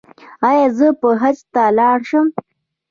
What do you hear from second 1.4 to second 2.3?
ته لاړ شم؟